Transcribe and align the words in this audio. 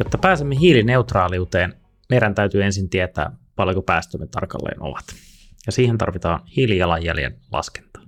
Jotta 0.00 0.18
pääsemme 0.18 0.58
hiilineutraaliuteen, 0.60 1.74
meidän 2.08 2.34
täytyy 2.34 2.62
ensin 2.62 2.90
tietää, 2.90 3.32
paljonko 3.56 3.82
päästömme 3.82 4.26
tarkalleen 4.26 4.82
ovat. 4.82 5.04
Ja 5.66 5.72
siihen 5.72 5.98
tarvitaan 5.98 6.40
hiilijalanjäljen 6.56 7.40
laskentaa. 7.52 8.02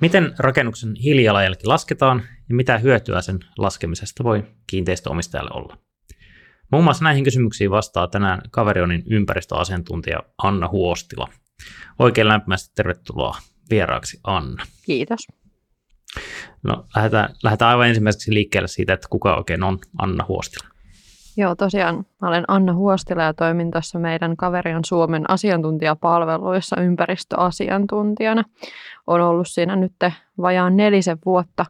Miten 0.00 0.34
rakennuksen 0.38 0.94
hiilijalanjälki 0.96 1.66
lasketaan 1.66 2.22
ja 2.48 2.54
mitä 2.54 2.78
hyötyä 2.78 3.20
sen 3.20 3.40
laskemisesta 3.58 4.24
voi 4.24 4.44
kiinteistöomistajalle 4.66 5.50
olla? 5.54 5.78
Muun 6.72 6.84
muassa 6.84 7.04
näihin 7.04 7.24
kysymyksiin 7.24 7.70
vastaa 7.70 8.08
tänään 8.08 8.40
Kaverionin 8.50 9.02
ympäristöasiantuntija 9.10 10.22
Anna 10.42 10.68
Huostila. 10.68 11.28
Oikein 11.98 12.28
lämpimästi 12.28 12.74
tervetuloa 12.74 13.36
vieraaksi 13.70 14.20
Anna. 14.24 14.64
Kiitos. 14.86 15.20
No, 16.62 16.86
lähdetään, 16.96 17.34
lähdetään 17.42 17.70
aivan 17.70 17.88
ensimmäiseksi 17.88 18.34
liikkeelle 18.34 18.68
siitä, 18.68 18.92
että 18.92 19.08
kuka 19.10 19.36
oikein 19.36 19.62
on 19.62 19.78
Anna 19.98 20.24
Huostila. 20.28 20.71
Joo, 21.36 21.54
tosiaan 21.54 22.06
mä 22.22 22.28
olen 22.28 22.44
Anna 22.48 22.74
Huostila 22.74 23.22
ja 23.22 23.34
toimin 23.34 23.70
tässä 23.70 23.98
meidän 23.98 24.36
Kaverion 24.36 24.84
Suomen 24.84 25.30
asiantuntijapalveluissa 25.30 26.80
ympäristöasiantuntijana. 26.80 28.44
Olen 29.06 29.24
ollut 29.24 29.48
siinä 29.48 29.76
nyt 29.76 29.92
vajaan 30.40 30.76
nelisen 30.76 31.18
vuotta 31.26 31.66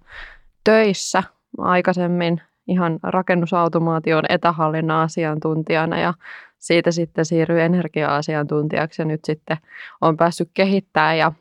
töissä 0.64 1.22
aikaisemmin 1.58 2.40
ihan 2.68 2.98
rakennusautomaation 3.02 4.24
etähallinnan 4.28 5.00
asiantuntijana 5.00 6.00
ja 6.00 6.14
siitä 6.58 6.90
sitten 6.90 7.24
siirryin 7.24 7.64
energia-asiantuntijaksi 7.64 9.02
ja 9.02 9.06
nyt 9.06 9.24
sitten 9.24 9.56
olen 10.00 10.16
päässyt 10.16 10.50
kehittämään 10.54 11.18
ja 11.18 11.32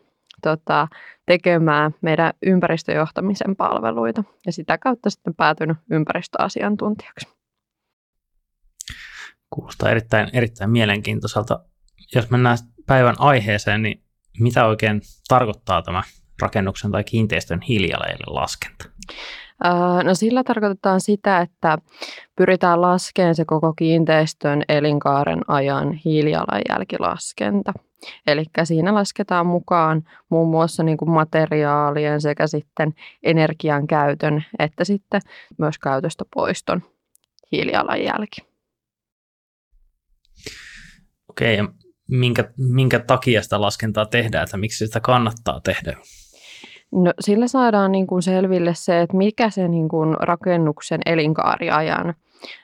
tota, 0.42 0.88
tekemään 1.26 1.92
meidän 2.02 2.34
ympäristöjohtamisen 2.42 3.56
palveluita 3.56 4.24
ja 4.46 4.52
sitä 4.52 4.78
kautta 4.78 5.10
sitten 5.10 5.36
päätynyt 5.36 5.78
ympäristöasiantuntijaksi. 5.92 7.41
Kuulostaa 9.54 9.90
erittäin, 9.90 10.30
erittäin 10.34 10.70
mielenkiintoiselta. 10.70 11.60
Jos 12.16 12.30
mennään 12.30 12.58
päivän 12.88 13.16
aiheeseen, 13.20 13.82
niin 13.82 14.04
mitä 14.40 14.66
oikein 14.66 15.02
tarkoittaa 15.28 15.82
tämä 15.82 16.04
rakennuksen 16.42 16.92
tai 16.92 17.04
kiinteistön 17.04 17.62
hiilijalanjäljen 17.62 18.36
laskenta? 18.36 18.86
No 20.04 20.14
sillä 20.14 20.44
tarkoitetaan 20.44 21.02
sitä, 21.02 21.40
että 21.40 21.78
pyritään 22.36 22.82
laskemaan 22.82 23.36
se 23.36 23.46
koko 23.46 23.74
kiinteistön 23.74 24.64
elinkaaren 24.70 25.42
ajan 25.48 25.94
hiilijalanjälkilaskenta. 25.94 27.74
Eli 28.28 28.44
siinä 28.64 28.94
lasketaan 28.94 29.46
mukaan 29.46 30.04
muun 30.30 30.50
muassa 30.50 30.84
niin 30.84 30.98
kuin 30.98 31.12
materiaalien 31.12 32.22
sekä 32.22 32.48
sitten 32.48 32.94
energian 33.24 33.88
käytön 33.88 34.44
että 34.60 34.84
sitten 34.84 35.22
myös 35.58 35.80
käytöstä 35.80 36.26
poiston 36.36 36.82
hiilijalanjälki. 37.52 38.51
Okei, 41.32 41.58
ja 41.58 41.68
minkä, 42.10 42.52
minkä 42.58 43.00
takia 43.00 43.42
sitä 43.42 43.62
laskentaa 43.62 44.06
tehdään, 44.06 44.44
että 44.44 44.58
miksi 44.58 44.88
sitä 44.88 45.00
kannattaa 45.00 45.62
tehdä? 45.64 45.98
No, 46.92 47.14
sillä 47.20 47.48
saadaan 47.48 47.92
niin 47.92 48.08
kuin 48.08 48.22
selville 48.22 48.74
se, 48.76 49.02
että 49.02 49.18
mikä 49.18 49.50
se 49.50 49.68
niin 49.68 49.90
kuin 49.90 50.16
rakennuksen 50.20 51.00
elinkaariajan 51.06 52.14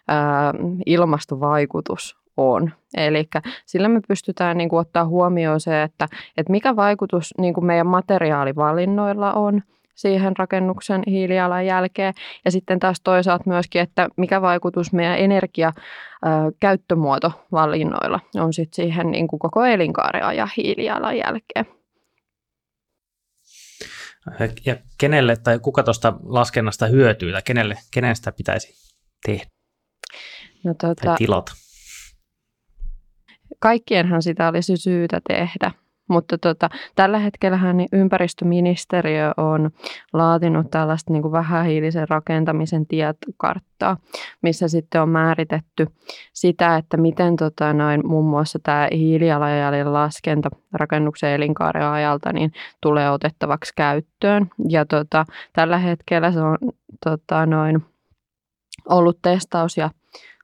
ää, 0.07 0.53
ilmastovaikutus 0.85 2.17
on. 2.38 2.72
Eli 2.97 3.27
sillä 3.66 3.89
me 3.89 4.01
pystytään 4.07 4.57
niin 4.57 4.69
kuin, 4.69 4.79
ottaa 4.79 5.06
huomioon 5.06 5.59
se, 5.59 5.83
että, 5.83 6.07
että 6.38 6.51
mikä 6.51 6.75
vaikutus 6.75 7.33
niin 7.38 7.53
kuin 7.53 7.66
meidän 7.66 7.88
materiaalivalinnoilla 7.88 9.33
on 9.33 9.61
siihen 9.97 10.38
rakennuksen 10.38 11.03
hiilijalanjälkeen. 11.08 12.13
Ja 12.46 12.52
sitten 12.52 12.80
taas 12.80 13.02
toisaalta 13.03 13.44
myöskin, 13.47 13.81
että 13.81 14.08
mikä 14.18 14.41
vaikutus 14.41 14.94
meidän 14.94 15.19
energia 15.19 15.72
käyttömuotovalinnoilla 16.59 18.19
on 18.36 18.53
sitten 18.53 18.75
siihen 18.75 19.12
niin 19.12 19.28
kuin 19.28 19.40
koko 19.40 19.66
elinkaariajan 19.66 20.50
hiilijalanjälkeen. 20.57 21.66
Ja 24.66 24.75
kenelle 24.97 25.36
tai 25.36 25.59
kuka 25.59 25.84
tuosta 25.84 26.13
laskennasta 26.24 26.88
hyötyy 26.88 27.31
tai 27.31 27.41
kenelle, 27.46 27.78
kenen 27.94 28.16
sitä 28.16 28.31
pitäisi 28.31 28.74
tehdä 29.25 29.46
no, 30.63 30.74
tuota, 30.74 31.02
tai 31.06 31.18
tilata? 31.18 31.52
Kaikkienhan 33.59 34.22
sitä 34.22 34.47
olisi 34.47 34.78
syytä 34.78 35.22
tehdä, 35.28 35.72
mutta 36.07 36.38
tota, 36.38 36.69
tällä 36.95 37.19
hetkellä 37.19 37.73
niin 37.73 37.90
ympäristöministeriö 37.91 39.31
on 39.38 39.72
laatinut 40.13 40.72
tällaista 40.72 41.13
niin 41.13 41.22
kuin 41.22 41.31
vähähiilisen 41.31 42.09
rakentamisen 42.09 42.88
tietkarttaa, 42.88 43.97
missä 44.41 44.68
sitten 44.68 45.01
on 45.01 45.09
määritetty 45.09 45.88
sitä, 46.34 46.78
että 46.78 46.97
miten 46.97 47.35
tota, 47.35 47.73
noin, 47.73 48.07
muun 48.07 48.25
muassa 48.25 48.59
tämä 48.63 48.88
hiilijalanjäljen 48.91 49.94
laskenta 49.94 50.50
rakennuksen 50.73 51.29
elinkaaren 51.29 51.85
ajalta 51.85 52.34
niin 52.34 52.51
tulee 52.81 53.12
otettavaksi 53.12 53.74
käyttöön. 53.75 54.50
Ja 54.69 54.85
tota, 54.85 55.25
tällä 55.53 55.78
hetkellä 55.78 56.31
se 56.31 56.39
on 56.39 56.57
tota, 57.03 57.45
noin, 57.45 57.85
ollut 58.89 59.19
testaus 59.22 59.78
ja 59.78 59.89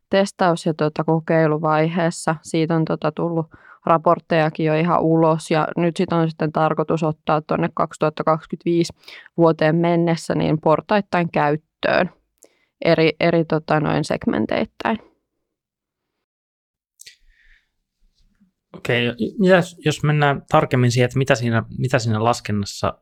testaus- 0.09 0.65
ja 0.65 0.73
tota, 0.73 1.03
kokeiluvaiheessa. 1.03 2.35
Siitä 2.41 2.75
on 2.75 2.85
tota, 2.85 3.11
tullut 3.11 3.45
raporttejakin 3.85 4.65
jo 4.65 4.75
ihan 4.75 5.01
ulos 5.01 5.51
ja 5.51 5.67
nyt 5.77 5.97
sitten 5.97 6.17
on 6.17 6.29
sitten 6.29 6.51
tarkoitus 6.51 7.03
ottaa 7.03 7.41
tuonne 7.41 7.69
2025 7.73 8.93
vuoteen 9.37 9.75
mennessä 9.75 10.35
niin 10.35 10.61
portaittain 10.61 11.31
käyttöön 11.31 12.09
eri, 12.85 13.11
eri 13.19 13.45
tota, 13.45 13.79
noin 13.79 14.03
segmenteittäin. 14.03 14.99
Okei, 18.77 19.07
mitäs, 19.39 19.75
jos 19.85 20.03
mennään 20.03 20.41
tarkemmin 20.51 20.91
siihen, 20.91 21.05
että 21.05 21.17
mitä 21.17 21.35
siinä, 21.35 21.63
mitä 21.77 21.99
siinä 21.99 22.23
laskennassa 22.23 22.97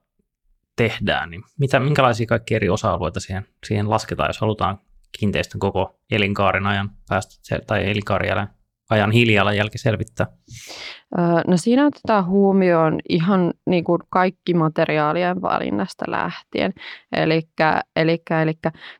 tehdään, 0.76 1.30
niin 1.30 1.44
mitä, 1.60 1.80
minkälaisia 1.80 2.26
kaikki 2.26 2.56
eri 2.56 2.70
osa-alueita 2.70 3.20
siihen, 3.20 3.48
siihen 3.68 3.90
lasketaan, 3.90 4.30
jos 4.30 4.42
halutaan 4.42 4.80
kiinteistön 5.20 5.60
koko 5.60 6.00
elinkaaren 6.12 6.68
ajan 6.68 6.90
päästä, 7.10 7.60
tai 7.68 7.92
elinkaaren 7.92 8.48
ajan 8.92 9.12
hiilijalanjälki 9.12 9.78
selvittää? 9.78 10.28
No 11.48 11.58
siinä 11.58 11.86
otetaan 11.86 12.26
huomioon 12.26 13.00
ihan 13.10 13.54
niin 13.66 13.84
kuin 13.84 14.00
kaikki 14.10 14.54
materiaalien 14.54 15.42
valinnasta 15.42 16.06
lähtien. 16.08 16.74
Eli 17.96 18.22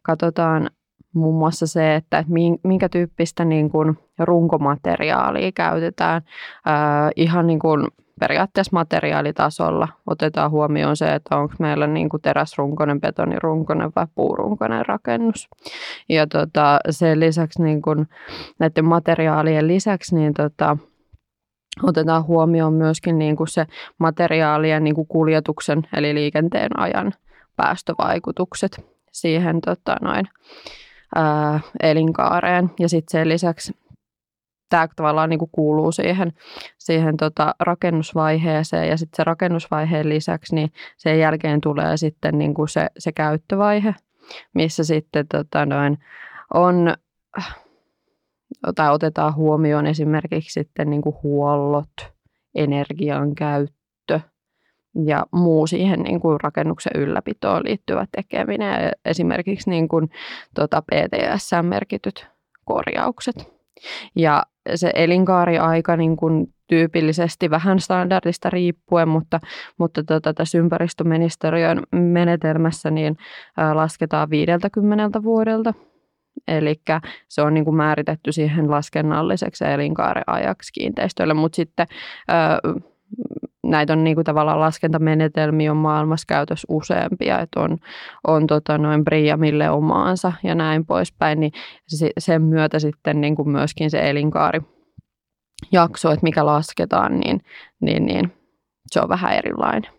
katsotaan 0.02 0.70
muun 1.14 1.40
muassa 1.40 1.68
se, 1.68 1.96
että 1.96 2.26
minkä 2.64 2.90
tyyppistä 2.90 3.46
niin 3.46 3.70
kuin 3.70 3.98
runkomateriaalia 4.20 5.52
käytetään. 5.52 6.22
Ihan 7.16 7.48
niin 7.48 7.60
kuin 7.60 7.88
periaatteessa 8.22 8.74
materiaalitasolla 8.74 9.88
otetaan 10.08 10.52
huomioon 10.52 10.98
se, 10.98 11.16
että 11.16 11.38
onko 11.38 11.54
meillä 11.60 11.88
niin 11.88 12.10
kuin 12.10 12.22
teräsrunkoinen, 12.22 13.02
betonirunkoinen 13.02 13.92
vai 13.96 14.08
puurunkoinen 14.16 14.86
rakennus. 14.86 15.50
Ja 16.10 16.28
tota, 16.28 16.80
sen 16.90 17.20
lisäksi 17.20 17.64
niin 17.64 17.82
kuin 17.82 18.08
näiden 18.60 18.86
materiaalien 18.86 19.68
lisäksi 19.68 20.16
niin 20.16 20.34
tota, 20.34 20.78
otetaan 21.84 22.26
huomioon 22.26 22.74
myöskin 22.74 23.20
niin 23.20 23.36
kuin 23.36 23.48
se 23.48 23.66
materiaalien 23.98 24.84
niin 24.84 24.96
kuin 24.96 25.08
kuljetuksen 25.08 25.88
eli 25.94 26.14
liikenteen 26.14 26.80
ajan 26.80 27.14
päästövaikutukset 27.56 28.86
siihen 29.12 29.62
tota, 29.62 29.96
noin, 30.02 30.26
ää, 31.16 31.60
elinkaareen. 31.80 32.72
Ja 32.80 32.90
sitten 32.90 33.12
sen 33.12 33.30
lisäksi 33.30 33.74
tämä 34.72 34.88
tavallaan 34.96 35.30
niin 35.30 35.40
kuin 35.40 35.52
kuuluu 35.52 35.92
siihen, 35.92 36.34
siihen 36.78 37.18
tota 37.18 37.56
rakennusvaiheeseen 37.60 38.88
ja 38.90 38.98
sitten 38.98 39.18
se 39.18 39.24
rakennusvaiheen 39.24 40.10
lisäksi 40.10 40.56
niin 40.56 40.72
sen 40.98 41.20
jälkeen 41.20 41.62
tulee 41.62 41.98
sitten 41.98 42.38
niin 42.38 42.54
kuin 42.54 42.70
se, 42.70 42.88
se 42.98 43.12
käyttövaihe, 43.12 43.96
missä 44.54 44.84
sitten 44.84 45.28
tota 45.28 45.66
noin, 45.66 45.98
on 46.54 46.94
tai 48.76 48.92
otetaan 48.92 49.36
huomioon 49.36 49.86
esimerkiksi 49.86 50.54
sitten 50.54 50.90
niin 50.90 51.02
kuin 51.02 51.16
huollot, 51.24 51.92
energian 52.56 53.36
käyttö 53.36 54.20
ja 55.06 55.26
muu 55.32 55.68
siihen 55.68 56.00
niin 56.00 56.20
kuin 56.20 56.42
rakennuksen 56.42 56.92
ylläpitoon 56.96 57.64
liittyvä 57.64 58.08
tekeminen, 58.12 58.92
esimerkiksi 59.06 59.70
niin 59.70 59.88
kuin, 59.88 60.10
tota 60.56 60.82
PTS-merkityt 60.82 62.28
korjaukset. 62.66 63.54
Ja 64.16 64.44
se 64.76 64.92
elinkaariaika 64.96 65.98
niin 65.98 66.18
kuin 66.18 66.54
tyypillisesti 66.68 67.50
vähän 67.50 67.80
standardista 67.80 68.50
riippuen, 68.50 69.08
mutta, 69.08 69.40
mutta 69.78 70.04
tota, 70.04 70.34
tässä 70.34 70.58
ympäristöministeriön 70.58 71.84
menetelmässä 71.92 72.92
niin 72.92 73.18
lasketaan 73.74 74.30
50 74.30 75.24
vuodelta. 75.24 75.74
Eli 76.48 76.82
se 77.28 77.42
on 77.42 77.54
niin 77.54 77.66
kuin 77.66 77.76
määritetty 77.76 78.32
siihen 78.32 78.72
laskennalliseksi 78.72 79.64
elinkaareajaksi 79.66 80.74
kiinteistöille, 80.74 81.34
mutta 81.34 81.56
sitten 81.56 81.88
näitä 83.64 83.94
on 83.94 84.04
niin 84.04 84.16
kuin 84.16 84.26
tavallaan 84.26 84.60
laskentamenetelmiä 84.60 85.72
on 85.72 85.78
maailmassa 85.78 86.26
käytössä 86.28 86.66
useampia, 86.70 87.40
että 87.40 87.60
on, 87.60 87.78
on 88.28 88.48
tota 88.48 88.78
noin 88.78 89.04
Briamille 89.04 89.70
omaansa 89.70 90.34
ja 90.44 90.56
näin 90.56 90.86
poispäin, 90.86 91.40
niin 91.40 91.52
sen 92.18 92.42
myötä 92.42 92.80
sitten 92.80 93.22
niin 93.22 93.36
kuin 93.36 93.50
myöskin 93.50 93.92
se 93.92 94.10
elinkaari 94.10 94.62
jakso, 95.72 96.12
että 96.12 96.24
mikä 96.24 96.46
lasketaan, 96.46 97.20
niin, 97.20 97.42
niin, 97.82 98.06
niin 98.06 98.34
se 98.92 99.00
on 99.02 99.10
vähän 99.10 99.34
erilainen. 99.34 99.92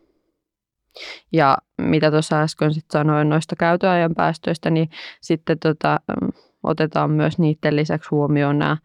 Ja 1.32 1.58
mitä 1.78 2.10
tuossa 2.10 2.40
äsken 2.40 2.74
sit 2.74 2.84
sanoin 2.92 3.28
noista 3.28 3.56
käytöajan 3.56 4.14
päästöistä, 4.14 4.70
niin 4.70 4.90
sitten 5.20 5.58
tota, 5.58 6.00
otetaan 6.62 7.10
myös 7.10 7.38
niiden 7.38 7.76
lisäksi 7.76 8.08
huomioon 8.10 8.58
nämä, 8.58 8.76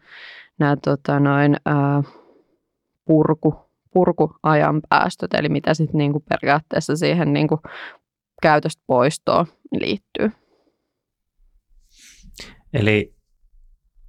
nämä 0.58 0.76
tota 0.84 1.20
noin, 1.20 1.56
ää, 1.66 2.02
purku, 3.04 3.67
purkuajan 3.92 4.80
päästöt, 4.88 5.34
eli 5.34 5.48
mitä 5.48 5.74
sitten 5.74 5.98
niinku 5.98 6.20
periaatteessa 6.20 6.96
siihen 6.96 7.32
niinku 7.32 7.60
käytöstä 8.42 8.82
poistoon 8.86 9.46
liittyy. 9.80 10.30
Eli 12.72 13.14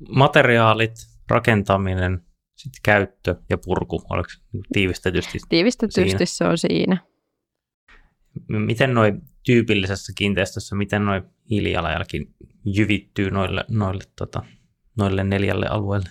materiaalit, 0.10 0.94
rakentaminen, 1.30 2.22
sitten 2.56 2.80
käyttö 2.84 3.36
ja 3.50 3.58
purku, 3.66 4.02
oliko 4.10 4.30
tiivistetysti 4.74 5.40
Tiivistetysti 5.50 6.02
siinä? 6.02 6.26
se 6.26 6.46
on 6.46 6.58
siinä. 6.58 6.98
Miten 8.48 8.94
noin 8.94 9.22
tyypillisessä 9.46 10.14
kiinteistössä, 10.18 10.76
miten 10.76 11.06
noin 11.06 11.24
hiilijalanjälki 11.50 12.36
jyvittyy 12.66 13.32
noille, 13.32 13.66
noille, 13.70 14.04
tota, 14.16 14.44
noille 14.98 15.24
neljälle 15.24 15.68
alueelle? 15.68 16.10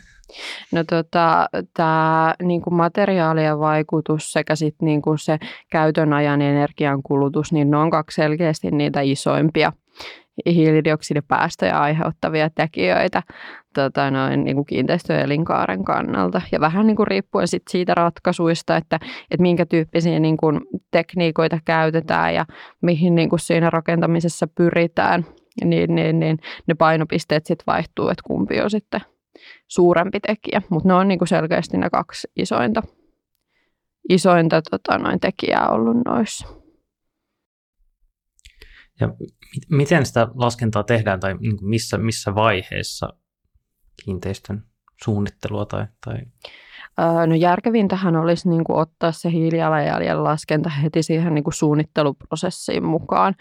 No 0.73 0.85
tota, 0.85 1.49
tämä 1.75 2.35
niinku 2.43 2.71
materiaalien 2.71 3.59
vaikutus 3.59 4.33
sekä 4.33 4.57
sitten 4.57 4.87
niinku 4.87 5.17
se 5.17 5.39
käytön 5.71 6.13
ajan 6.13 6.43
energian 6.43 7.03
kulutus, 7.03 7.53
niin 7.53 7.71
ne 7.71 7.77
on 7.77 7.91
kaksi 7.91 8.15
selkeästi 8.15 8.71
niitä 8.71 9.01
isoimpia 9.01 9.73
hiilidioksidipäästöjä 10.47 11.81
aiheuttavia 11.81 12.51
tekijöitä 12.51 13.23
tota 13.75 14.11
noin, 14.11 14.45
niin 14.45 14.57
kuin 14.57 14.67
kiinteistöelinkaaren 14.67 15.85
kannalta. 15.85 16.41
Ja 16.53 16.61
vähän 16.61 16.87
niin 16.87 16.97
kuin 16.97 17.07
riippuen 17.07 17.49
sit 17.49 17.63
siitä 17.71 17.95
ratkaisuista, 17.95 18.77
että, 18.77 18.97
että 19.31 19.43
minkä 19.43 19.67
tyyppisiä 19.67 20.19
niin 20.19 20.37
kuin 20.37 20.61
tekniikoita 20.91 21.59
käytetään 21.65 22.35
ja 22.35 22.45
mihin 22.83 23.15
niin 23.15 23.29
kuin 23.29 23.41
siinä 23.41 23.71
rakentamisessa 23.71 24.47
pyritään, 24.55 25.25
niin, 25.65 25.95
niin, 25.95 26.21
niin 26.21 26.39
ne 26.67 26.75
painopisteet 26.75 27.47
sitten 27.47 27.67
vaihtuu, 27.67 28.09
että 28.09 28.23
kumpi 28.27 28.61
on 28.61 28.71
sitten 28.71 29.01
suurempi 29.69 30.21
tekijä. 30.21 30.63
Mutta 30.71 30.89
ne 30.89 30.95
on 30.95 31.19
kuin 31.19 31.29
selkeästi 31.29 31.77
ne 31.77 31.91
kaksi 31.91 32.29
isointa, 32.37 32.83
isointa 34.09 34.63
tota, 34.71 34.99
noin 34.99 35.21
tekijää 35.21 35.69
ollut 35.69 35.97
noissa. 36.07 36.49
Ja 39.01 39.09
miten 39.71 40.07
sitä 40.07 40.29
laskentaa 40.35 40.85
tehdään 40.85 41.21
tai 41.21 41.35
niin 41.35 41.59
missä, 41.61 41.99
missä 41.99 42.35
vaiheessa 42.35 43.09
kiinteistön 44.05 44.65
suunnittelua 45.05 45.67
tai, 45.67 45.87
tai 46.05 46.17
No 47.27 47.35
järkevintähän 47.35 48.17
olisi 48.17 48.49
niin 48.49 48.65
kuin 48.65 48.79
ottaa 48.79 49.13
se 49.13 49.31
hiilijalanjäljen 49.31 50.25
laskenta 50.25 50.69
heti 50.69 51.03
siihen 51.03 51.35
niin 51.35 51.45
kuin 51.45 51.55
suunnitteluprosessiin 51.55 52.85
mukaan. 52.85 53.35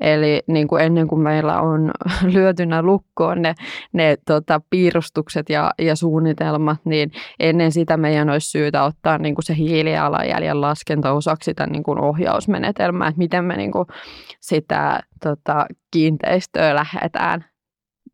Eli 0.00 0.42
niin 0.46 0.68
kuin 0.68 0.84
ennen 0.84 1.08
kuin 1.08 1.22
meillä 1.22 1.60
on 1.60 1.90
lyötynä 2.34 2.82
lukkoon 2.82 3.42
ne, 3.42 3.54
ne 3.92 4.16
tota, 4.26 4.60
piirustukset 4.70 5.50
ja, 5.50 5.70
ja 5.78 5.96
suunnitelmat, 5.96 6.78
niin 6.84 7.10
ennen 7.40 7.72
sitä 7.72 7.96
meidän 7.96 8.30
olisi 8.30 8.50
syytä 8.50 8.84
ottaa 8.84 9.18
niin 9.18 9.34
kuin 9.34 9.44
se 9.44 9.56
hiilijalanjäljen 9.56 10.60
laskenta 10.60 11.12
osaksi 11.12 11.44
sitä 11.44 11.66
niin 11.66 11.82
kuin 11.82 11.98
ohjausmenetelmää, 11.98 13.08
että 13.08 13.18
miten 13.18 13.44
me 13.44 13.56
niin 13.56 13.72
kuin 13.72 13.86
sitä 14.40 15.00
tota, 15.22 15.66
kiinteistöä 15.90 16.74
lähdetään 16.74 17.44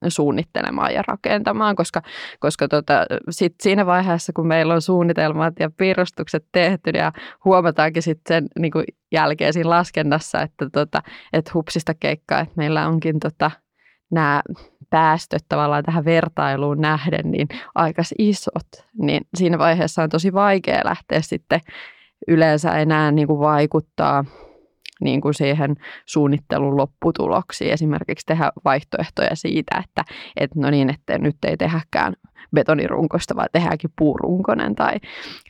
suunnittelemaan 0.09 0.95
ja 0.95 1.03
rakentamaan, 1.09 1.77
koska, 1.77 2.03
koska 2.41 2.69
tota, 2.69 3.07
sit 3.31 3.55
siinä 3.63 3.87
vaiheessa, 3.87 4.33
kun 4.33 4.47
meillä 4.47 4.75
on 4.75 4.83
suunnitelmat 4.83 5.55
ja 5.61 5.71
piirustukset 5.77 6.45
tehty 6.53 6.91
ja 6.91 7.13
huomataankin 7.45 8.03
sitten 8.03 8.35
sen 8.35 8.49
niin 8.59 8.73
kuin 8.73 8.85
jälkeen 9.13 9.53
siinä 9.53 9.71
laskennassa, 9.71 10.43
että, 10.43 10.71
tota, 10.73 11.03
että 11.33 11.51
hupsista 11.55 11.95
keikkaa, 11.95 12.41
että 12.41 12.55
meillä 12.57 12.89
onkin 12.89 13.21
tota, 13.21 13.51
nämä 14.11 14.43
päästöt 14.91 15.45
tavallaan 15.49 15.85
tähän 15.85 16.05
vertailuun 16.05 16.81
nähden 16.81 17.31
niin 17.31 17.49
aika 17.75 18.03
isot, 18.19 18.87
niin 18.99 19.23
siinä 19.35 19.59
vaiheessa 19.59 20.03
on 20.03 20.09
tosi 20.09 20.33
vaikea 20.33 20.81
lähteä 20.85 21.21
sitten 21.21 21.61
yleensä 22.29 22.79
enää 22.79 23.11
niin 23.11 23.27
kuin 23.27 23.41
vaikuttaa 23.41 24.25
niin 25.01 25.21
kuin 25.21 25.35
siihen 25.35 25.77
suunnittelun 26.07 26.77
lopputuloksiin. 26.77 27.73
Esimerkiksi 27.73 28.27
tehdä 28.27 28.53
vaihtoehtoja 28.65 29.35
siitä, 29.35 29.83
että, 29.85 30.05
että 30.37 30.61
no 30.61 30.71
niin, 30.71 30.91
että 30.91 31.19
nyt 31.19 31.37
ei 31.45 31.57
tehäkään 31.57 32.15
betonirunkosta, 32.55 33.37
vaan 33.37 33.49
tehdäänkin 33.53 33.91
puurunkonen 33.99 34.75
tai, 34.75 34.95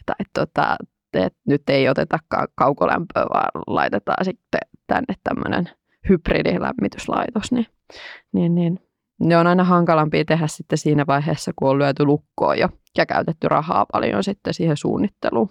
tai 0.06 0.26
tota, 0.34 0.76
että 1.14 1.40
nyt 1.46 1.70
ei 1.70 1.88
otetakaan 1.88 2.48
kaukolämpöä, 2.54 3.24
vaan 3.34 3.50
laitetaan 3.66 4.24
sitten 4.24 4.60
tänne 4.86 5.14
tämmöinen 5.24 5.70
hybridilämmityslaitos, 6.08 7.52
niin, 7.52 7.66
niin, 8.32 8.54
niin 8.54 8.78
ne 9.20 9.36
on 9.36 9.46
aina 9.46 9.64
hankalampia 9.64 10.24
tehdä 10.24 10.46
sitten 10.46 10.78
siinä 10.78 11.04
vaiheessa, 11.06 11.52
kun 11.56 11.70
on 11.70 11.78
lyöty 11.78 12.04
lukkoon 12.04 12.58
jo 12.58 12.68
ja 12.98 13.06
käytetty 13.06 13.48
rahaa 13.48 13.86
paljon 13.92 14.24
sitten 14.24 14.54
siihen 14.54 14.76
suunnitteluun. 14.76 15.50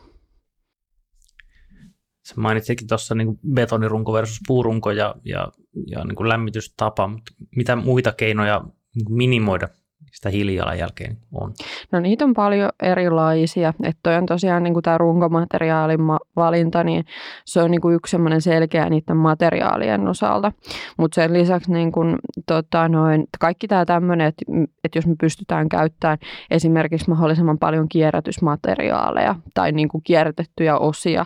Sä 2.30 2.36
mainitsitkin 2.38 2.88
tuossa 2.88 3.16
niin 3.16 3.40
betonirunko 3.54 4.14
versus 4.14 4.40
puurunko 4.48 4.92
ja, 4.92 5.16
ja, 5.26 5.52
ja 5.88 6.04
niin 6.04 6.30
lämmitystapa, 6.30 7.08
mutta 7.08 7.32
mitä 7.56 7.76
muita 7.76 8.12
keinoja 8.12 8.62
minimoida 9.10 9.70
sitä 10.12 10.30
hiilijalanjälkeen 10.30 11.18
on? 11.34 11.54
No 11.92 12.00
niitä 12.00 12.26
on 12.26 12.34
paljon 12.34 12.70
erilaisia. 12.84 13.74
Että 13.84 14.00
toi 14.04 14.16
on 14.16 14.26
tosiaan 14.26 14.64
niin 14.64 14.74
kuin 14.74 14.84
tämä 14.84 14.98
runkomateriaalin 14.98 16.00
valinta, 16.36 16.84
niin 16.84 17.06
se 17.46 17.62
on 17.62 17.72
niin 17.72 17.82
kuin 17.82 17.96
yksi 17.96 18.12
semmoinen 18.12 18.42
selkeä 18.42 18.90
niiden 18.90 19.18
materiaalien 19.18 20.08
osalta. 20.08 20.52
Mutta 20.98 21.16
sen 21.16 21.34
lisäksi 21.34 21.72
niin 21.72 21.92
kuin, 21.92 22.16
tota 22.46 22.90
noin, 22.90 23.28
kaikki 23.40 23.68
tämä 23.68 23.86
tämmöinen, 23.86 24.28
että, 24.28 24.46
että 24.84 24.98
jos 24.98 25.08
me 25.08 25.16
pystytään 25.22 25.70
käyttämään 25.70 26.18
esimerkiksi 26.52 27.10
mahdollisimman 27.10 27.60
paljon 27.60 27.90
kierrätysmateriaaleja 27.90 29.36
tai 29.54 29.72
niin 29.72 29.90
kuin 29.90 30.04
kierrätettyjä 30.04 30.78
osia 30.78 31.26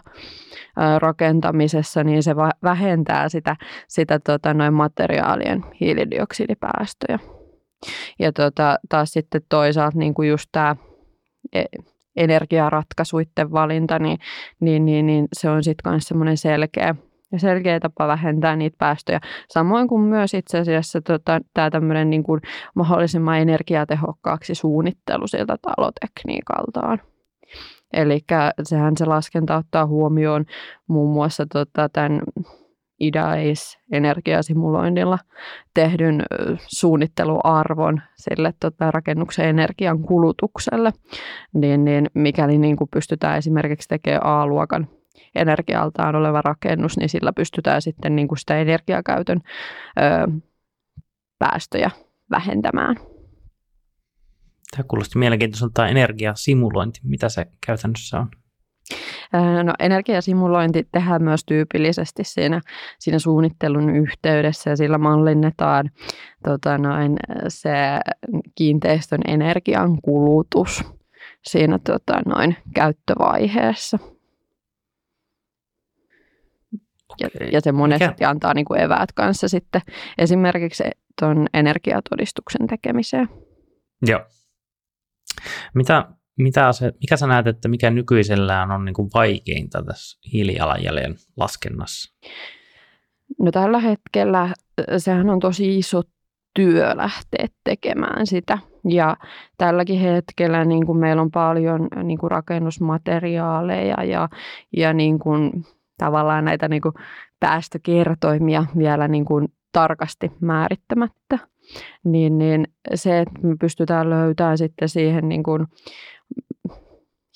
rakentamisessa, 1.00 2.04
niin 2.04 2.24
se 2.24 2.36
vähentää 2.64 3.30
sitä, 3.30 3.56
sitä 3.88 4.20
tota 4.20 4.54
noin 4.54 4.74
materiaalien 4.74 5.66
hiilidioksidipäästöjä. 5.80 7.20
Ja 8.20 8.34
tota, 8.34 8.78
taas 8.90 9.12
sitten 9.12 9.42
toisaalta 9.50 9.98
niin 9.98 10.14
kuin 10.14 10.30
just 10.30 10.50
tämä 10.52 10.76
e, 11.54 11.64
energiaratkaisuiden 12.16 13.52
valinta, 13.52 14.00
niin, 14.00 14.18
niin, 14.60 14.86
niin, 14.86 15.06
niin 15.06 15.28
se 15.34 15.50
on 15.50 15.64
sitten 15.64 15.92
myös 15.92 16.04
semmoinen 16.04 16.38
selkeä, 16.38 16.96
selkeä 17.38 17.80
tapa 17.80 18.08
vähentää 18.08 18.56
niitä 18.56 18.76
päästöjä. 18.80 19.20
Samoin 19.50 19.88
kuin 19.88 20.02
myös 20.02 20.34
itse 20.34 20.60
asiassa 20.60 21.02
tota, 21.02 21.42
tämä 21.54 21.70
tämmöinen 21.70 22.10
niin 22.10 22.24
kuin 22.24 22.42
mahdollisimman 22.76 23.40
energiatehokkaaksi 23.40 24.56
suunnittelu 24.56 25.28
siltä 25.28 25.58
talotekniikaltaan. 25.62 27.02
Eli 27.94 28.20
sehän 28.64 28.98
se 28.98 29.06
laskenta 29.06 29.58
ottaa 29.58 29.86
huomioon 29.86 30.46
muun 30.88 31.14
muassa 31.14 31.46
tota, 31.54 31.90
tämän 31.90 32.22
IDAIS 33.04 33.80
energiasimuloinnilla 33.92 35.20
tehdyn 35.74 36.24
suunnitteluarvon 36.68 38.02
sille 38.16 38.54
tota, 38.60 38.92
rakennuksen 38.92 39.46
energian 39.46 40.02
kulutukselle, 40.02 40.92
niin, 41.54 41.86
niin 41.86 42.10
mikäli 42.14 42.58
niin 42.58 42.76
kuin 42.76 42.90
pystytään 42.94 43.38
esimerkiksi 43.38 43.88
tekemään 43.88 44.26
A-luokan 44.26 44.88
energialtaan 45.36 46.16
oleva 46.16 46.42
rakennus, 46.42 46.98
niin 46.98 47.10
sillä 47.10 47.34
pystytään 47.34 47.82
sitten 47.82 48.16
niin 48.16 48.28
kuin 48.28 48.38
sitä 48.38 48.58
energiakäytön 48.58 49.42
ö, 50.00 50.32
päästöjä 51.40 51.92
vähentämään. 52.32 52.96
Tämä 54.72 54.88
kuulosti 54.88 55.20
mielenkiintoiselta 55.20 55.88
energiasimulointi. 55.88 57.00
Mitä 57.04 57.30
se 57.30 57.46
käytännössä 57.66 58.20
on? 58.20 58.30
No, 59.64 59.74
energiasimulointi 59.80 60.88
tehdään 60.92 61.24
myös 61.24 61.46
tyypillisesti 61.46 62.24
siinä, 62.24 62.62
siinä 63.00 63.20
suunnittelun 63.20 63.96
yhteydessä 63.96 64.70
ja 64.70 64.76
sillä 64.76 64.98
mallinnetaan 64.98 65.90
tota 66.44 66.78
noin, 66.78 67.18
se 67.48 67.72
kiinteistön 68.56 69.22
energian 69.28 70.02
kulutus 70.02 70.84
siinä 71.44 71.80
tota 71.80 72.22
noin, 72.26 72.56
käyttövaiheessa. 72.76 74.00
Ja, 77.20 77.30
ja 77.52 77.62
se 77.62 77.72
monesti 77.72 78.08
Mikä? 78.08 78.30
antaa 78.30 78.54
niin 78.54 78.66
kuin 78.66 78.80
eväät 78.80 79.12
kanssa 79.12 79.48
sitten 79.48 79.82
esimerkiksi 80.18 80.84
tuon 81.20 81.48
energiatodistuksen 81.54 82.68
tekemiseen. 82.68 83.30
Joo. 84.08 84.22
Mitä, 85.74 86.06
mitä 86.38 86.72
se, 86.72 86.92
mikä 87.02 87.18
sä 87.18 87.28
näet, 87.28 87.48
että 87.48 87.68
mikä 87.68 87.90
nykyisellään 87.90 88.72
on 88.72 88.86
niin 88.86 88.94
kuin 88.94 89.10
vaikeinta 89.14 89.84
tässä 89.84 90.20
hiilijalanjäljen 90.34 91.16
laskennassa? 91.38 92.16
No 93.40 93.52
tällä 93.52 93.80
hetkellä 93.80 94.54
sehän 94.98 95.30
on 95.30 95.40
tosi 95.40 95.78
iso 95.78 96.02
työ 96.54 96.98
lähteä 96.98 97.48
tekemään 97.64 98.28
sitä. 98.28 98.58
Ja 98.90 99.18
tälläkin 99.58 100.00
hetkellä 100.00 100.66
niin 100.66 100.86
kuin 100.86 100.98
meillä 100.98 101.22
on 101.22 101.32
paljon 101.32 101.88
niin 102.04 102.18
kuin 102.18 102.32
rakennusmateriaaleja 102.32 104.04
ja, 104.04 104.30
ja 104.78 104.94
niin 104.94 105.20
kuin, 105.20 105.52
tavallaan 105.98 106.46
näitä 106.46 106.68
niin 106.68 106.82
kuin 106.82 106.94
päästökertoimia 107.40 108.66
vielä 108.78 109.08
niin 109.08 109.26
kuin 109.26 109.48
tarkasti 109.72 110.32
määrittämättä. 110.42 111.40
Niin, 112.04 112.38
niin 112.38 112.68
se, 112.96 113.20
että 113.20 113.40
me 113.44 113.56
pystytään 113.60 114.10
löytämään 114.10 114.58
sitten 114.58 114.90
siihen 114.90 115.30
niin 115.30 115.44
kuin 115.44 115.68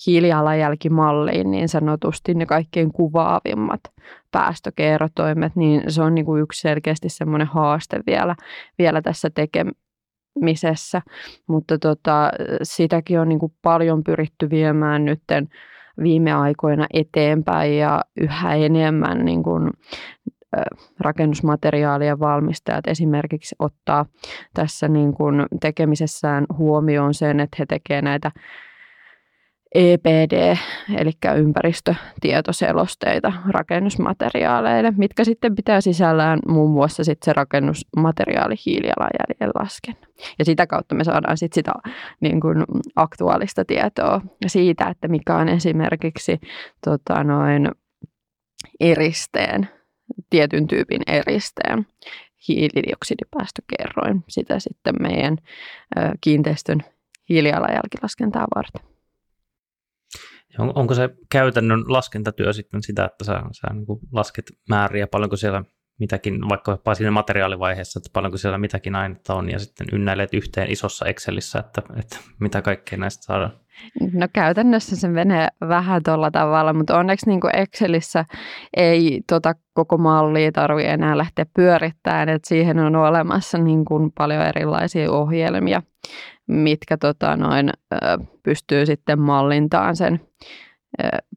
hiilijalanjälkimalliin 0.05 1.51
niin 1.51 1.69
sanotusti 1.69 2.33
ne 2.33 2.45
kaikkein 2.45 2.91
kuvaavimmat 2.91 3.81
päästökertoimet, 4.31 5.55
niin 5.55 5.83
se 5.87 6.01
on 6.01 6.15
niin 6.15 6.25
kuin 6.25 6.41
yksi 6.41 6.61
selkeästi 6.61 7.09
semmoinen 7.09 7.47
haaste 7.47 7.99
vielä, 8.07 8.35
vielä 8.79 9.01
tässä 9.01 9.29
tekemisessä. 9.29 11.01
Mutta 11.47 11.79
tota, 11.79 12.31
sitäkin 12.63 13.19
on 13.19 13.29
niin 13.29 13.39
kuin 13.39 13.53
paljon 13.61 14.03
pyritty 14.03 14.49
viemään 14.49 15.05
nytten 15.05 15.47
viime 16.03 16.33
aikoina 16.33 16.87
eteenpäin 16.93 17.77
ja 17.77 18.01
yhä 18.21 18.55
enemmän 18.55 19.25
niin 19.25 19.43
kuin, 19.43 19.71
rakennusmateriaalien 20.99 22.19
valmistajat 22.19 22.87
esimerkiksi 22.87 23.55
ottaa 23.59 24.05
tässä 24.53 24.87
niin 24.87 25.13
kuin 25.13 25.45
tekemisessään 25.61 26.45
huomioon 26.57 27.13
sen, 27.13 27.39
että 27.39 27.55
he 27.59 27.65
tekevät 27.65 28.03
näitä 28.03 28.31
EPD, 29.77 30.57
eli 30.97 31.11
ympäristötietoselosteita 31.37 33.33
rakennusmateriaaleille, 33.49 34.93
mitkä 34.97 35.23
sitten 35.23 35.55
pitää 35.55 35.81
sisällään 35.81 36.39
muun 36.47 36.71
muassa 36.71 37.03
sit 37.03 37.23
se 37.23 37.33
rakennusmateriaali 37.33 38.55
hiilijalanjäljen 38.65 39.51
laskennan. 39.59 40.09
Ja 40.39 40.45
sitä 40.45 40.67
kautta 40.67 40.95
me 40.95 41.03
saadaan 41.03 41.37
sit 41.37 41.53
sitä 41.53 41.73
niin 42.19 42.41
kuin 42.41 42.63
aktuaalista 42.95 43.65
tietoa 43.65 44.21
siitä, 44.47 44.87
että 44.87 45.07
mikä 45.07 45.35
on 45.35 45.49
esimerkiksi 45.49 46.39
tota 46.85 47.23
noin, 47.23 47.71
eristeen, 48.79 49.69
tietyn 50.29 50.67
tyypin 50.67 51.01
eristeen 51.07 51.85
hiilidioksidipäästökerroin 52.47 54.23
sitä 54.27 54.59
sitten 54.59 54.95
meidän 55.01 55.37
kiinteistön 56.21 56.83
hiilijalanjälkilaskentaa 57.29 58.47
varten. 58.55 58.96
On, 60.59 60.71
onko 60.75 60.93
se 60.93 61.09
käytännön 61.31 61.83
laskentatyö 61.87 62.53
sitten 62.53 62.83
sitä, 62.83 63.05
että 63.05 63.23
sä, 63.23 63.41
sä 63.51 63.73
niin 63.73 63.85
lasket 64.11 64.45
määriä, 64.69 65.07
paljonko 65.07 65.35
siellä 65.35 65.63
mitäkin, 65.99 66.49
vaikka 66.49 66.95
siinä 66.95 67.11
materiaalivaiheessa, 67.11 67.99
että 67.99 68.09
paljonko 68.13 68.37
siellä 68.37 68.57
mitäkin 68.57 68.95
ainetta 68.95 69.33
on, 69.33 69.49
ja 69.49 69.59
sitten 69.59 69.87
ynnäilet 69.93 70.33
yhteen 70.33 70.71
isossa 70.71 71.05
Excelissä, 71.05 71.59
että, 71.59 71.81
että 71.99 72.17
mitä 72.39 72.61
kaikkea 72.61 72.99
näistä 72.99 73.23
saadaan? 73.23 73.51
No 74.13 74.27
käytännössä 74.33 74.95
se 74.95 75.07
menee 75.07 75.47
vähän 75.67 76.03
tuolla 76.03 76.31
tavalla, 76.31 76.73
mutta 76.73 76.97
onneksi 76.97 77.29
niin 77.29 77.39
Excelissä 77.53 78.25
ei 78.77 79.21
tota 79.27 79.53
koko 79.73 79.97
mallia 79.97 80.51
tarvitse 80.51 80.91
enää 80.91 81.17
lähteä 81.17 81.45
pyörittämään, 81.55 82.29
että 82.29 82.47
siihen 82.47 82.79
on 82.79 82.95
olemassa 82.95 83.57
niin 83.57 83.85
kuin 83.85 84.11
paljon 84.17 84.41
erilaisia 84.41 85.11
ohjelmia, 85.11 85.81
mitkä 86.47 86.97
tota 86.97 87.35
noin, 87.35 87.69
pystyy 88.43 88.85
sitten 88.85 89.19
mallintaan 89.19 89.95
sen 89.95 90.21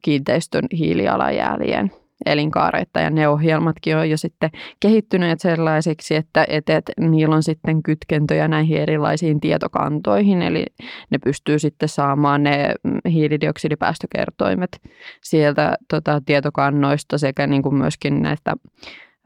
kiinteistön 0.03 0.65
hiilijalanjäljen 0.77 1.91
elinkaareita. 2.25 2.99
Ja 2.99 3.09
ne 3.09 3.27
ohjelmatkin 3.27 3.97
on 3.97 4.09
jo 4.09 4.17
sitten 4.17 4.49
kehittyneet 4.79 5.39
sellaisiksi, 5.39 6.15
että, 6.15 6.45
että, 6.49 6.77
että 6.77 6.91
niillä 6.99 7.35
on 7.35 7.43
sitten 7.43 7.83
kytkentöjä 7.83 8.47
näihin 8.47 8.77
erilaisiin 8.77 9.39
tietokantoihin, 9.39 10.41
eli 10.41 10.65
ne 11.09 11.17
pystyy 11.23 11.59
sitten 11.59 11.89
saamaan 11.89 12.43
ne 12.43 12.75
hiilidioksidipäästökertoimet 13.11 14.81
sieltä 15.21 15.77
tota, 15.89 16.21
tietokannoista 16.25 17.17
sekä 17.17 17.47
niin 17.47 17.61
kuin 17.63 17.75
myöskin 17.75 18.21
näistä 18.21 18.55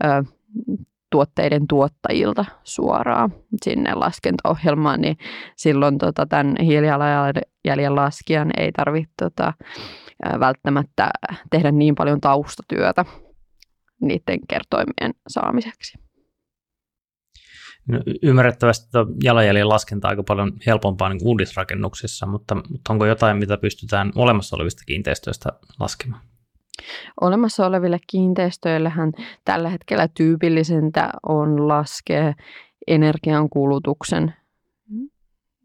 ö, 0.04 0.08
tuotteiden 1.12 1.68
tuottajilta 1.68 2.46
suoraan 2.64 3.34
sinne 3.64 3.94
laskentaohjelmaan, 3.94 5.02
niin 5.02 5.18
silloin 5.58 5.98
tota, 5.98 6.26
tämän 6.26 6.56
hiilijalanjäljen 6.62 7.96
laskijan 7.96 8.52
ei 8.58 8.72
tarvitse 8.72 9.14
tota, 9.20 9.54
välttämättä 10.40 11.10
tehdä 11.50 11.72
niin 11.72 11.96
paljon 11.96 12.22
taustatyötä 12.22 13.06
niiden 14.02 14.40
kertoimien 14.50 15.14
saamiseksi. 15.28 15.98
No, 17.88 18.00
ymmärrettävästi 18.24 18.88
jalanjäljen 19.24 19.70
laskenta 19.70 20.08
aika 20.08 20.24
paljon 20.24 20.52
helpompaa 20.66 21.10
niin 21.10 21.20
uudisrakennuksissa, 21.24 22.26
mutta, 22.26 22.56
mutta 22.56 22.94
onko 22.94 23.06
jotain, 23.06 23.38
mitä 23.38 23.58
pystytään 23.58 24.12
olemassa 24.16 24.56
olevista 24.56 24.84
kiinteistöistä 24.86 25.50
laskemaan? 25.80 26.22
Olemassa 27.22 27.66
oleville 27.66 28.00
kiinteistöillehän 28.08 29.12
tällä 29.46 29.70
hetkellä 29.70 30.08
tyypillisintä 30.14 31.10
on 31.24 31.68
laskea 31.68 32.34
energiankulutuksen 32.88 34.34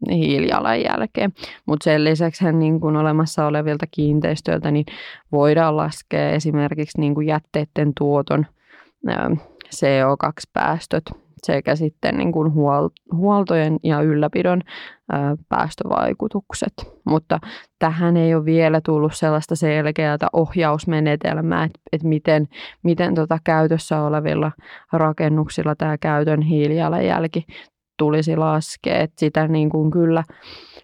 hiilijalanjälkeen. 0.09 1.33
Mutta 1.65 1.83
sen 1.83 2.03
lisäksi 2.03 2.51
niin 2.51 2.79
kun 2.79 2.97
olemassa 2.97 3.45
olevilta 3.45 3.85
kiinteistöiltä 3.91 4.71
niin 4.71 4.85
voidaan 5.31 5.77
laskea 5.77 6.29
esimerkiksi 6.29 6.99
niin 6.99 7.13
kuin 7.13 7.27
jätteiden 7.27 7.91
tuoton 7.97 8.45
CO2-päästöt 9.75 11.03
sekä 11.43 11.75
sitten 11.75 12.17
niin 12.17 12.31
kuin 12.31 12.51
huoltojen 13.13 13.77
ja 13.83 14.01
ylläpidon 14.01 14.61
päästövaikutukset. 15.49 16.73
Mutta 17.05 17.39
tähän 17.79 18.17
ei 18.17 18.35
ole 18.35 18.45
vielä 18.45 18.81
tullut 18.85 19.15
sellaista 19.15 19.55
selkeää 19.55 20.17
ohjausmenetelmää, 20.33 21.63
että, 21.63 21.79
että 21.91 22.07
miten, 22.07 22.47
miten 22.83 23.15
tota 23.15 23.37
käytössä 23.43 24.01
olevilla 24.01 24.51
rakennuksilla 24.93 25.75
tämä 25.75 25.97
käytön 25.97 26.41
hiilijalanjälki 26.41 27.45
tulisi 27.97 28.35
laskea. 28.35 28.99
Että 28.99 29.19
sitä 29.19 29.47
niin 29.47 29.69
kuin 29.69 29.91
kyllä 29.91 30.23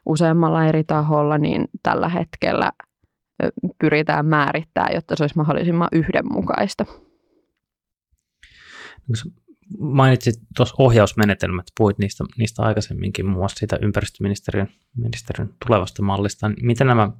useammalla 0.06 0.66
eri 0.66 0.84
taholla 0.84 1.38
niin 1.38 1.66
tällä 1.84 2.10
hetkellä 2.10 2.72
pyritään 3.80 4.26
määrittämään, 4.26 4.96
jotta 4.96 5.16
se 5.16 5.24
olisi 5.24 5.38
mahdollisimman 5.38 5.90
yhdenmukaista. 5.92 6.86
Mainitsit 9.80 10.36
tuossa 10.56 10.76
ohjausmenetelmät, 10.78 11.66
puhuit 11.78 11.98
niistä, 11.98 12.24
niistä 12.38 12.62
aikaisemminkin, 12.62 13.26
muun 13.26 13.38
muassa 13.38 13.60
siitä 13.60 13.80
ympäristöministeriön 13.82 14.68
ministeriön 14.98 15.54
tulevasta 15.66 16.02
mallista. 16.02 16.52
Miten 16.62 16.88
nämä 16.88 17.12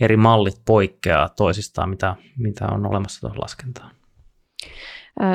eri 0.00 0.16
mallit 0.16 0.62
poikkeaa 0.64 1.28
toisistaan, 1.28 1.90
mitä, 1.90 2.16
mitä 2.38 2.66
on 2.66 2.86
olemassa 2.86 3.20
tuohon 3.20 3.40
laskentaan? 3.40 3.90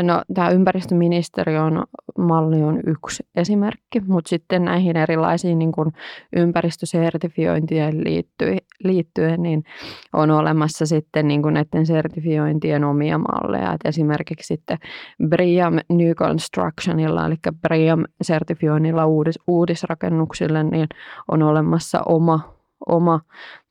No, 0.03 0.21
tämä 0.33 0.50
ympäristöministeriön 0.50 1.83
malli 2.17 2.63
on 2.63 2.79
yksi 2.88 3.23
esimerkki, 3.35 4.00
mutta 4.07 4.29
sitten 4.29 4.65
näihin 4.65 4.97
erilaisiin 4.97 5.59
niin 5.59 5.71
kuin 5.71 5.93
ympäristösertifiointien 6.35 8.03
liittyen, 8.03 8.57
liittyen, 8.83 9.41
niin 9.43 9.63
on 10.13 10.31
olemassa 10.31 10.85
sitten 10.85 11.27
niin 11.27 11.41
kuin 11.41 11.53
näiden 11.53 11.85
sertifiointien 11.85 12.83
omia 12.83 13.17
malleja. 13.17 13.73
Et 13.73 13.81
esimerkiksi 13.85 14.47
sitten 14.47 14.77
BRIAM 15.27 15.79
New 15.89 16.11
Constructionilla, 16.11 17.25
eli 17.25 17.35
BRIAM-sertifioinnilla 17.61 19.05
uudis, 19.05 19.39
uudisrakennuksille, 19.47 20.63
niin 20.63 20.88
on 21.31 21.43
olemassa 21.43 22.01
oma 22.05 22.60
oma 22.89 23.19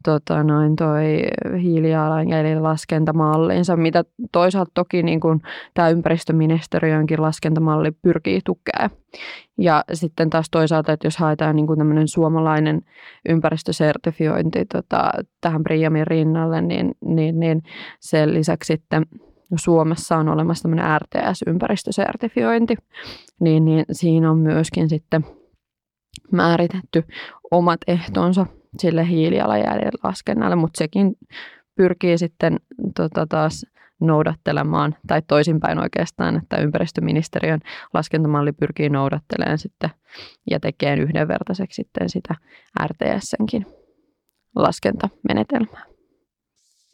tota, 0.04 0.44
noin 0.44 0.76
toi 0.76 1.22
hiilijalanjäljen 1.62 2.62
laskentamallinsa, 2.62 3.76
mitä 3.76 4.04
toisaalta 4.32 4.70
toki 4.74 5.02
niin 5.02 5.20
kuin 5.20 5.42
tämä 5.74 5.88
ympäristöministeriönkin 5.88 7.22
laskentamalli 7.22 7.90
pyrkii 7.90 8.40
tukea. 8.44 8.90
Ja 9.58 9.84
sitten 9.92 10.30
taas 10.30 10.50
toisaalta, 10.50 10.92
että 10.92 11.06
jos 11.06 11.16
haetaan 11.16 11.56
niin 11.56 11.66
kuin 11.66 11.78
tämmöinen 11.78 12.08
suomalainen 12.08 12.82
ympäristösertifiointi 13.28 14.64
tota, 14.64 15.10
tähän 15.40 15.62
Priamin 15.62 16.06
rinnalle, 16.06 16.60
niin, 16.60 16.94
niin, 17.04 17.40
niin 17.40 17.62
sen 18.00 18.34
lisäksi 18.34 18.66
sitten 18.66 19.06
Suomessa 19.56 20.16
on 20.16 20.28
olemassa 20.28 20.62
tämmöinen 20.62 21.00
RTS-ympäristösertifiointi, 21.00 22.74
niin, 23.40 23.64
niin 23.64 23.84
siinä 23.92 24.30
on 24.30 24.38
myöskin 24.38 24.88
sitten 24.88 25.24
määritetty 26.32 27.04
omat 27.50 27.80
ehtonsa 27.86 28.46
sille 28.78 29.08
hiilijalanjäljen 29.08 29.92
laskennalle, 30.02 30.56
mutta 30.56 30.78
sekin 30.78 31.16
pyrkii 31.74 32.18
sitten 32.18 32.56
tota, 32.96 33.26
taas 33.26 33.66
noudattelemaan, 34.00 34.96
tai 35.06 35.22
toisinpäin 35.28 35.78
oikeastaan, 35.78 36.36
että 36.36 36.56
ympäristöministeriön 36.56 37.60
laskentamalli 37.94 38.52
pyrkii 38.52 38.88
noudattelemaan 38.88 39.58
sitten 39.58 39.90
ja 40.50 40.60
tekee 40.60 40.96
yhdenvertaiseksi 40.96 41.76
sitten 41.82 42.08
sitä 42.08 42.34
RTSnkin 42.86 43.66
laskentamenetelmää. 44.56 45.84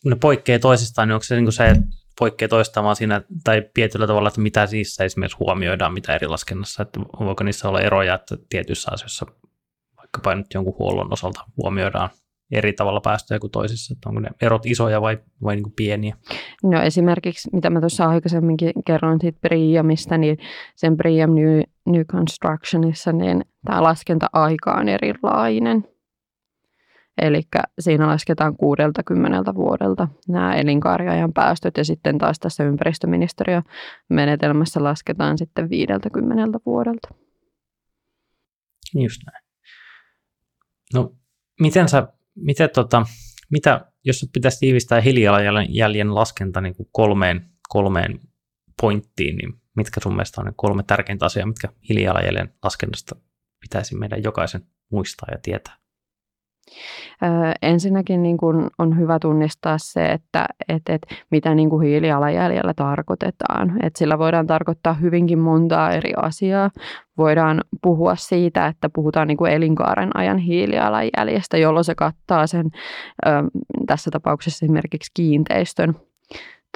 Ne 0.05 0.17
poikkeaa 0.21 0.59
toisistaan, 0.59 1.09
niin 1.09 1.15
onko 1.15 1.25
se, 1.25 1.41
niin 1.41 1.53
se 1.53 1.77
poikkeaa 2.19 2.49
toistaan 2.49 2.85
vaan 2.85 2.97
siinä, 2.97 3.23
tai 3.45 3.71
tietyllä 3.75 4.07
tavalla, 4.07 4.29
että 4.29 4.41
mitä 4.41 4.69
niissä 4.73 5.05
esimerkiksi 5.05 5.39
huomioidaan, 5.41 5.93
mitä 5.93 6.15
eri 6.15 6.27
laskennassa, 6.27 6.83
että 6.83 7.01
voiko 7.01 7.45
niissä 7.45 7.69
olla 7.69 7.81
eroja, 7.81 8.15
että 8.15 8.37
tietyissä 8.49 8.91
asioissa 8.95 9.27
vaikkapa 9.97 10.35
nyt 10.35 10.47
jonkun 10.55 10.77
huollon 10.79 11.13
osalta 11.13 11.41
huomioidaan 11.57 12.11
eri 12.53 12.73
tavalla 12.73 13.01
päästöjä 13.01 13.39
kuin 13.39 13.51
toisissa, 13.51 13.95
että 13.95 14.09
onko 14.09 14.21
ne 14.21 14.29
erot 14.43 14.67
isoja 14.67 15.01
vai, 15.01 15.19
vai 15.45 15.55
niin 15.55 15.63
kuin 15.63 15.75
pieniä? 15.77 16.17
No 16.63 16.83
esimerkiksi, 16.83 17.51
mitä 17.53 17.71
mä 17.71 17.81
tuossa 17.81 18.05
aikaisemminkin 18.05 18.73
kerroin 18.87 19.21
siitä 19.21 19.39
Priamista, 19.41 20.19
niin 20.19 20.39
sen 20.77 20.97
Priam 20.97 21.31
New, 21.31 21.61
New 21.87 22.03
Constructionissa, 22.05 23.13
niin 23.13 23.45
tämä 23.65 23.83
laskenta-aika 23.83 24.73
on 24.73 24.89
erilainen. 24.89 25.96
Eli 27.19 27.43
siinä 27.79 28.07
lasketaan 28.07 28.57
60 28.57 29.55
vuodelta 29.55 30.09
nämä 30.29 30.55
elinkaariajan 30.55 31.33
päästöt 31.33 31.77
ja 31.77 31.85
sitten 31.85 32.19
taas 32.19 32.39
tässä 32.39 32.65
ympäristöministeriön 32.65 33.63
menetelmässä 34.09 34.85
lasketaan 34.85 35.39
sitten 35.39 35.71
50 35.71 36.59
vuodelta. 36.67 37.09
Just 38.95 39.21
näin. 39.27 39.45
No, 40.95 41.17
miten 41.61 41.89
sä, 41.89 42.09
miten 42.35 42.71
tota, 42.75 43.07
mitä, 43.51 43.93
jos 44.05 44.31
pitäisi 44.33 44.59
tiivistää 44.59 45.01
hiilijalanjäljen 45.01 46.15
laskenta 46.15 46.61
niin 46.61 46.77
kuin 46.77 46.89
kolmeen, 46.93 47.51
kolmeen 47.69 48.21
pointtiin, 48.81 49.37
niin 49.37 49.53
mitkä 49.77 50.01
sun 50.01 50.13
mielestä 50.13 50.41
on 50.41 50.47
ne 50.47 50.53
kolme 50.57 50.83
tärkeintä 50.83 51.27
asiaa, 51.27 51.47
mitkä 51.47 51.69
hiilijalanjäljen 51.89 52.55
laskennasta 52.63 53.17
pitäisi 53.61 53.97
meidän 53.97 54.23
jokaisen 54.23 54.67
muistaa 54.91 55.29
ja 55.33 55.39
tietää? 55.43 55.86
Ensinnäkin 57.63 58.23
niin 58.23 58.37
kuin 58.37 58.67
on 58.79 58.99
hyvä 58.99 59.19
tunnistaa 59.19 59.79
se, 59.79 60.07
että 60.07 60.47
et, 60.69 60.83
et, 60.89 61.07
mitä 61.31 61.55
niin 61.55 61.71
kuin 61.71 61.87
hiilijalanjäljellä 61.87 62.75
tarkoitetaan. 62.75 63.77
Et 63.83 63.97
sillä 63.97 64.19
voidaan 64.19 64.47
tarkoittaa 64.47 64.95
hyvinkin 64.95 65.39
montaa 65.39 65.91
eri 65.91 66.13
asiaa. 66.17 66.71
Voidaan 67.19 67.61
puhua 67.83 68.17
siitä, 68.17 68.67
että 68.67 68.89
puhutaan 68.89 69.29
niin 69.29 69.39
kuin 69.39 69.53
elinkaaren 69.53 70.11
ajan 70.17 70.39
hiilijalanjäljestä, 70.39 71.57
jolloin 71.57 71.85
se 71.85 71.95
kattaa 71.95 72.47
sen 72.47 72.67
ö, 73.27 73.31
tässä 73.87 74.11
tapauksessa 74.11 74.67
esimerkiksi 74.67 75.11
kiinteistön 75.15 75.95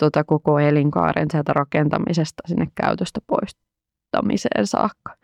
tota, 0.00 0.24
koko 0.24 0.58
elinkaaren 0.58 1.26
sieltä 1.30 1.52
rakentamisesta 1.52 2.42
sinne 2.46 2.66
käytöstä 2.74 3.20
poistamiseen 3.26 4.66
saakka. 4.66 5.14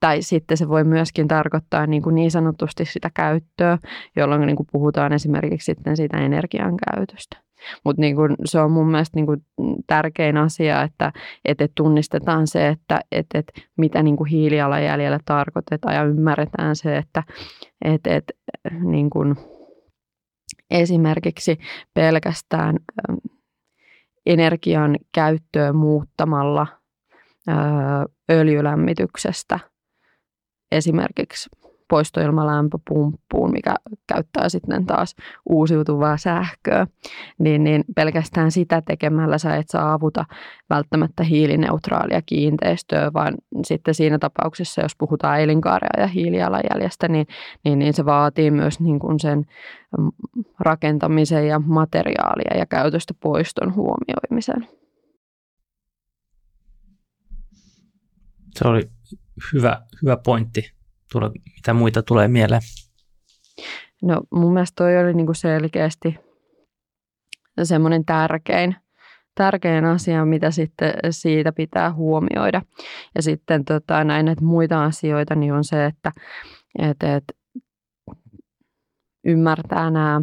Tai 0.00 0.22
sitten 0.22 0.56
se 0.56 0.68
voi 0.68 0.84
myöskin 0.84 1.28
tarkoittaa 1.28 1.86
niin, 1.86 2.02
kuin 2.02 2.14
niin 2.14 2.30
sanotusti 2.30 2.84
sitä 2.84 3.10
käyttöä, 3.14 3.78
jolloin 4.16 4.46
niin 4.46 4.56
kuin 4.56 4.66
puhutaan 4.72 5.12
esimerkiksi 5.12 5.64
sitten 5.64 5.96
siitä 5.96 6.18
energian 6.18 6.74
käytöstä. 6.76 7.36
Mutta 7.84 8.00
niin 8.00 8.16
se 8.44 8.60
on 8.60 8.70
mun 8.70 8.90
mielestä 8.90 9.16
niin 9.16 9.26
kuin 9.26 9.44
tärkein 9.86 10.36
asia, 10.36 10.82
että, 10.82 11.12
että 11.44 11.68
tunnistetaan 11.74 12.46
se, 12.46 12.68
että, 12.68 13.00
että, 13.12 13.38
että 13.38 13.52
mitä 13.78 14.02
niin 14.02 14.16
kuin 14.16 14.30
hiilijalanjäljellä 14.30 15.20
tarkoitetaan 15.24 15.94
ja 15.94 16.04
ymmärretään 16.04 16.76
se, 16.76 16.96
että, 16.96 17.22
että, 17.84 18.14
että 18.16 18.32
niin 18.82 19.10
kuin 19.10 19.36
esimerkiksi 20.70 21.58
pelkästään 21.94 22.76
energian 24.26 24.96
käyttöä 25.14 25.72
muuttamalla 25.72 26.66
öljylämmityksestä– 28.30 29.58
esimerkiksi 30.72 31.48
poistoilmalämpöpumppuun, 31.90 33.52
mikä 33.52 33.74
käyttää 34.06 34.48
sitten 34.48 34.86
taas 34.86 35.16
uusiutuvaa 35.48 36.16
sähköä, 36.16 36.86
niin, 37.38 37.64
niin 37.64 37.84
pelkästään 37.96 38.50
sitä 38.50 38.82
tekemällä 38.82 39.38
sä 39.38 39.56
et 39.56 39.68
saavuta 39.68 40.24
välttämättä 40.70 41.24
hiilineutraalia 41.24 42.22
kiinteistöä, 42.22 43.12
vaan 43.12 43.34
sitten 43.64 43.94
siinä 43.94 44.18
tapauksessa, 44.18 44.82
jos 44.82 44.96
puhutaan 44.98 45.40
elinkaarea 45.40 45.90
ja 45.98 46.06
hiilijalanjäljestä, 46.06 47.08
niin, 47.08 47.26
niin, 47.64 47.78
niin 47.78 47.94
se 47.94 48.04
vaatii 48.04 48.50
myös 48.50 48.80
niin 48.80 48.98
kuin 48.98 49.20
sen 49.20 49.44
rakentamisen 50.60 51.46
ja 51.46 51.58
materiaalia 51.58 52.58
ja 52.58 52.66
käytöstä 52.66 53.14
poiston 53.20 53.74
huomioimisen. 53.74 54.68
Se 58.54 58.68
oli 58.68 58.82
hyvä, 59.52 59.82
hyvä 60.02 60.16
pointti. 60.16 60.72
Tule, 61.12 61.30
mitä 61.56 61.74
muita 61.74 62.02
tulee 62.02 62.28
mieleen? 62.28 62.62
No 64.02 64.20
mun 64.30 64.52
mielestä 64.52 64.74
toi 64.76 64.98
oli 64.98 65.14
niinku 65.14 65.34
selkeästi 65.34 66.18
semmoinen 67.62 68.04
tärkein, 68.04 68.76
tärkein 69.34 69.84
asia, 69.84 70.24
mitä 70.24 70.50
sitten 70.50 70.94
siitä 71.10 71.52
pitää 71.52 71.92
huomioida. 71.92 72.62
Ja 73.14 73.22
sitten 73.22 73.64
tota, 73.64 74.04
näin 74.04 74.26
näitä 74.26 74.44
muita 74.44 74.84
asioita, 74.84 75.34
niin 75.34 75.52
on 75.52 75.64
se, 75.64 75.86
että 75.86 76.12
et, 76.78 77.02
et, 77.02 77.24
ymmärtää 79.24 79.90
nämä 79.90 80.22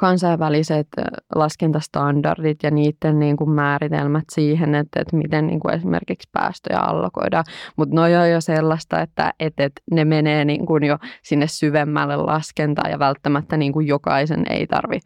kansainväliset 0.00 0.88
laskentastandardit 1.34 2.62
ja 2.62 2.70
niiden 2.70 3.18
niin 3.18 3.36
kuin 3.36 3.50
määritelmät 3.50 4.24
siihen, 4.32 4.74
että, 4.74 5.00
että 5.00 5.16
miten 5.16 5.46
niin 5.46 5.60
kuin 5.60 5.74
esimerkiksi 5.74 6.28
päästöjä 6.32 6.78
allokoidaan. 6.78 7.44
Mutta 7.76 7.94
ne 7.94 8.00
on 8.00 8.30
jo 8.30 8.40
sellaista, 8.40 9.00
että, 9.00 9.32
että, 9.40 9.64
että 9.64 9.82
ne 9.90 10.04
menee 10.04 10.44
niin 10.44 10.66
kuin 10.66 10.84
jo 10.84 10.98
sinne 11.22 11.46
syvemmälle 11.46 12.16
laskentaan 12.16 12.90
ja 12.90 12.98
välttämättä 12.98 13.56
niin 13.56 13.72
kuin 13.72 13.86
jokaisen 13.86 14.44
ei 14.50 14.66
tarvi, 14.66 15.00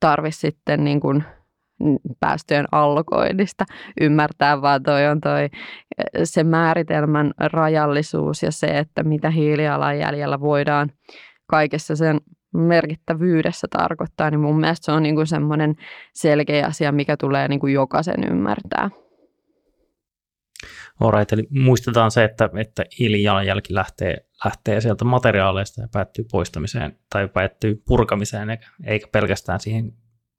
tarvi 0.00 0.32
sitten 0.32 0.84
niin 0.84 1.00
kuin 1.00 1.24
päästöjen 2.20 2.66
allokoinnista 2.72 3.64
ymmärtää, 4.00 4.62
vaan 4.62 4.82
toi 4.82 5.06
on 5.06 5.20
toi, 5.20 5.48
se 6.24 6.44
määritelmän 6.44 7.32
rajallisuus 7.38 8.42
ja 8.42 8.52
se, 8.52 8.66
että 8.66 9.02
mitä 9.02 9.30
hiilijalanjäljellä 9.30 10.40
voidaan 10.40 10.90
kaikessa 11.46 11.96
sen 11.96 12.20
merkittävyydessä 12.54 13.66
tarkoittaa, 13.70 14.30
niin 14.30 14.40
mun 14.40 14.60
mielestä 14.60 14.84
se 14.84 14.92
on 14.92 15.02
niin 15.02 15.14
kuin 15.14 15.26
semmoinen 15.26 15.76
selkeä 16.12 16.66
asia, 16.66 16.92
mikä 16.92 17.16
tulee 17.16 17.48
niin 17.48 17.60
kuin 17.60 17.72
jokaisen 17.72 18.24
ymmärtää. 18.30 18.90
Alright, 21.00 21.32
eli 21.32 21.42
muistetaan 21.50 22.10
se, 22.10 22.24
että, 22.24 22.50
että 22.56 22.84
hiilijalanjälki 22.98 23.74
lähtee, 23.74 24.16
lähtee 24.44 24.80
sieltä 24.80 25.04
materiaaleista 25.04 25.80
ja 25.80 25.88
päättyy 25.92 26.24
poistamiseen 26.32 26.98
tai 27.10 27.28
päättyy 27.28 27.82
purkamiseen, 27.86 28.50
eikä, 28.50 28.66
eikä 28.84 29.06
pelkästään 29.12 29.60
siihen 29.60 29.92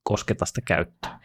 kosketa 0.04 0.46
sitä 0.46 0.62
käyttöä. 0.66 1.20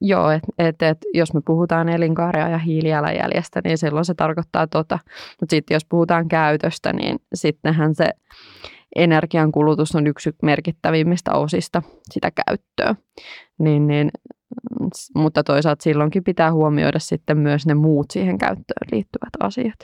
Joo, 0.00 0.30
että 0.30 0.48
et, 0.58 0.82
et, 0.82 0.98
jos 1.14 1.34
me 1.34 1.40
puhutaan 1.46 1.88
elinkaarea 1.88 2.48
ja 2.48 2.58
hiilijalanjäljestä, 2.58 3.60
niin 3.64 3.78
silloin 3.78 4.04
se 4.04 4.14
tarkoittaa 4.14 4.66
tota. 4.66 4.98
Mutta 5.40 5.50
sitten 5.50 5.74
jos 5.74 5.84
puhutaan 5.84 6.28
käytöstä, 6.28 6.92
niin 6.92 7.18
sittenhän 7.34 7.94
se 7.94 8.10
energiankulutus 8.96 9.94
on 9.94 10.06
yksi 10.06 10.30
merkittävimmistä 10.42 11.32
osista 11.32 11.82
sitä 12.10 12.30
käyttöä. 12.46 12.94
Niin, 13.58 13.86
niin, 13.86 14.10
mutta 15.14 15.44
toisaalta 15.44 15.82
silloinkin 15.82 16.24
pitää 16.24 16.52
huomioida 16.52 16.98
sitten 16.98 17.38
myös 17.38 17.66
ne 17.66 17.74
muut 17.74 18.10
siihen 18.10 18.38
käyttöön 18.38 18.88
liittyvät 18.92 19.32
asiat. 19.40 19.78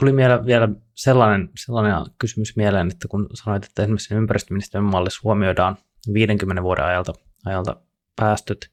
Tuli 0.00 0.16
vielä, 0.16 0.46
vielä 0.46 0.68
sellainen, 0.94 1.48
sellainen 1.64 1.94
kysymys 2.18 2.56
mieleen, 2.56 2.88
että 2.88 3.08
kun 3.08 3.28
sanoit, 3.34 3.64
että 3.64 3.82
esimerkiksi 3.82 4.14
ympäristöministeriön 4.14 4.90
mallissa 4.90 5.20
huomioidaan 5.24 5.76
50 6.14 6.62
vuoden 6.62 6.84
ajalta, 6.84 7.12
ajalta 7.46 7.76
päästöt, 8.16 8.70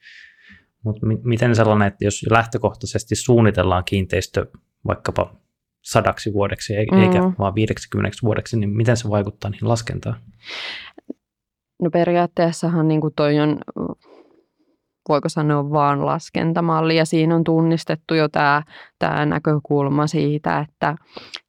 mutta 0.84 1.06
miten 1.24 1.56
sellainen, 1.56 1.88
että 1.88 2.06
jos 2.06 2.26
lähtökohtaisesti 2.30 3.16
suunnitellaan 3.16 3.84
kiinteistö 3.84 4.46
vaikkapa 4.88 5.39
sadaksi 5.82 6.34
vuodeksi 6.34 6.76
eikä 6.76 6.96
mm. 6.96 7.34
vaan 7.40 7.56
50 7.56 8.18
vuodeksi, 8.24 8.58
niin 8.58 8.70
miten 8.70 8.98
se 8.98 9.10
vaikuttaa 9.10 9.52
niihin 9.52 9.70
laskentaan? 9.70 10.16
No 11.82 11.90
periaatteessahan 11.90 12.88
niin 12.88 13.02
kuin 13.02 13.14
toi 13.16 13.40
on, 13.40 13.58
voiko 15.10 15.30
sanoa 15.30 15.72
vaan 15.72 16.06
laskentamalli 16.06 16.96
ja 16.96 17.06
siinä 17.06 17.36
on 17.36 17.44
tunnistettu 17.44 18.14
jo 18.16 18.30
tämä, 18.30 18.64
tämä 19.00 19.26
näkökulma 19.26 20.08
siitä, 20.08 20.60
että 20.60 20.96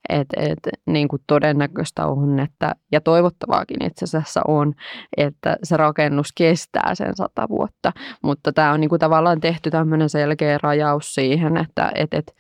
et, 0.09 0.29
et, 0.37 0.59
niin 0.87 1.09
kuin 1.09 1.23
todennäköistä 1.27 2.07
on, 2.07 2.41
että, 2.41 2.73
ja 2.93 3.01
toivottavaakin 3.01 3.85
itse 3.85 4.05
asiassa 4.05 4.41
on, 4.49 4.75
että 5.17 5.57
se 5.63 5.77
rakennus 5.77 6.33
kestää 6.37 6.95
sen 6.95 7.17
sata 7.17 7.49
vuotta, 7.49 7.93
mutta 8.23 8.53
tämä 8.53 8.73
on 8.73 8.81
niin 8.81 8.89
kuin 8.89 8.99
tavallaan 8.99 9.41
tehty 9.41 9.71
tämmöinen 9.71 10.09
selkeä 10.09 10.59
rajaus 10.63 11.15
siihen, 11.15 11.57
että 11.57 11.93
et, 11.95 12.15
et, 12.15 12.35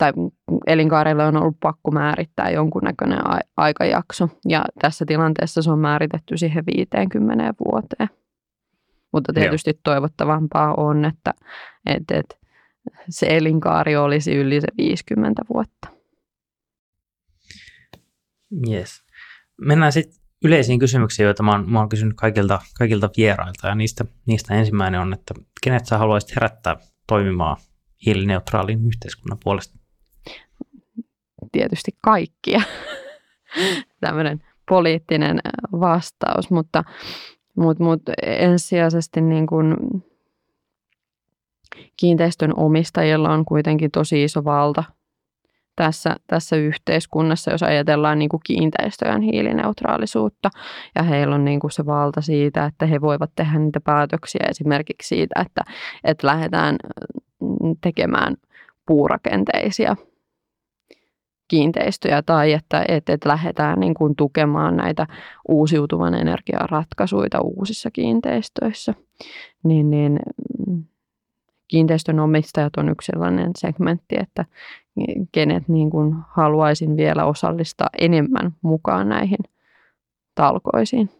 tai 0.00 0.12
elinkaarelle 0.66 1.24
on 1.24 1.36
ollut 1.36 1.56
pakko 1.60 1.90
määrittää 1.90 2.50
jonkunnäköinen 2.50 3.18
aikajakso. 3.56 4.28
Ja 4.48 4.64
tässä 4.80 5.04
tilanteessa 5.06 5.62
se 5.62 5.70
on 5.70 5.78
määritetty 5.78 6.36
siihen 6.36 6.64
50 6.76 7.54
vuoteen. 7.64 8.08
Mutta 9.12 9.32
tietysti 9.32 9.70
Joo. 9.70 9.80
toivottavampaa 9.84 10.74
on, 10.74 11.04
että, 11.04 11.34
että, 11.86 12.18
että 12.18 12.36
se 13.08 13.26
elinkaari 13.36 13.96
olisi 13.96 14.36
yli 14.36 14.60
se 14.60 14.66
50 14.76 15.42
vuotta. 15.54 15.88
Yes. 18.68 19.04
Mennään 19.60 19.92
sitten 19.92 20.20
yleisiin 20.44 20.78
kysymyksiin, 20.78 21.24
joita 21.24 21.42
mä 21.42 21.50
oon, 21.50 21.70
mä 21.70 21.78
oon 21.78 21.88
kysynyt 21.88 22.14
kaikilta, 22.16 22.60
kaikilta 22.78 23.10
vierailta. 23.16 23.68
Ja 23.68 23.74
niistä, 23.74 24.04
niistä 24.26 24.54
ensimmäinen 24.54 25.00
on, 25.00 25.12
että 25.12 25.34
kenet 25.64 25.86
sä 25.86 25.98
haluaisit 25.98 26.36
herättää 26.36 26.76
toimimaan 27.06 27.56
hiilineutraalin 28.06 28.86
yhteiskunnan 28.86 29.38
puolesta? 29.44 29.79
Tietysti 31.52 31.90
kaikkia. 32.04 32.60
Tämmöinen 34.00 34.42
poliittinen 34.68 35.40
vastaus, 35.72 36.50
mutta, 36.50 36.84
mutta, 37.56 37.84
mutta 37.84 38.12
ensisijaisesti 38.22 39.20
niin 39.20 39.46
kuin 39.46 39.76
kiinteistön 41.96 42.52
omistajilla 42.56 43.32
on 43.32 43.44
kuitenkin 43.44 43.90
tosi 43.90 44.24
iso 44.24 44.44
valta 44.44 44.84
tässä, 45.76 46.16
tässä 46.26 46.56
yhteiskunnassa, 46.56 47.50
jos 47.50 47.62
ajatellaan 47.62 48.18
niin 48.18 48.28
kuin 48.28 48.40
kiinteistöjen 48.46 49.20
hiilineutraalisuutta. 49.20 50.50
Ja 50.94 51.02
heillä 51.02 51.34
on 51.34 51.44
niin 51.44 51.60
kuin 51.60 51.70
se 51.70 51.86
valta 51.86 52.20
siitä, 52.20 52.64
että 52.64 52.86
he 52.86 53.00
voivat 53.00 53.30
tehdä 53.36 53.58
niitä 53.58 53.80
päätöksiä 53.80 54.46
esimerkiksi 54.50 55.08
siitä, 55.08 55.40
että, 55.40 55.60
että 56.04 56.26
lähdetään 56.26 56.76
tekemään 57.80 58.36
puurakenteisia 58.86 59.96
kiinteistöjä 61.50 62.22
tai 62.22 62.52
että, 62.52 62.84
että, 62.88 63.12
että 63.12 63.28
lähdetään 63.28 63.80
niin 63.80 63.94
kuin 63.94 64.16
tukemaan 64.16 64.76
näitä 64.76 65.06
uusiutuvan 65.48 66.14
energian 66.14 66.68
ratkaisuja 66.70 67.40
uusissa 67.42 67.90
kiinteistöissä, 67.90 68.94
niin, 69.64 69.90
niin 69.90 70.18
mm, 70.68 70.84
kiinteistön 71.68 72.20
omistajat 72.20 72.76
on 72.76 72.88
yksi 72.88 73.06
sellainen 73.06 73.50
segmentti, 73.58 74.16
että 74.20 74.44
kenet 75.32 75.68
niin 75.68 75.90
kuin 75.90 76.14
haluaisin 76.28 76.96
vielä 76.96 77.24
osallistaa 77.24 77.88
enemmän 77.98 78.52
mukaan 78.62 79.08
näihin 79.08 79.38
talkoisiin. 80.34 81.10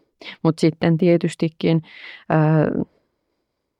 Mutta 0.43 0.61
sitten 0.61 0.97
tietystikin 0.97 1.81
ää, 2.29 2.67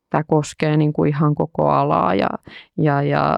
tämä 0.10 0.24
koskee 0.24 0.78
niin 0.78 0.94
kuin 0.94 1.10
ihan 1.10 1.36
koko 1.36 1.70
alaa 1.70 2.16
ja, 2.16 2.30
ja, 2.78 3.02
ja 3.02 3.38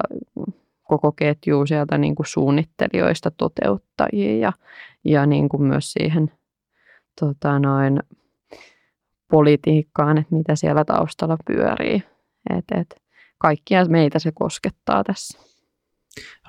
koko 0.84 1.12
ketjua 1.12 1.66
sieltä 1.66 1.98
niin 1.98 2.16
kuin 2.16 2.28
suunnittelijoista 2.28 3.32
toteuttajiin 3.32 4.40
ja, 4.40 4.54
ja 5.04 5.26
niin 5.26 5.50
kuin 5.50 5.64
myös 5.64 5.94
siihen 5.94 6.32
tota 7.20 7.60
noin, 7.60 8.00
politiikkaan, 9.32 10.18
että 10.18 10.36
mitä 10.36 10.56
siellä 10.56 10.86
taustalla 10.86 11.38
pyörii. 11.48 12.04
Et, 12.58 12.66
et, 12.80 12.96
kaikkia 13.38 13.86
meitä 13.86 14.20
se 14.20 14.32
koskettaa 14.32 15.04
tässä. 15.04 15.40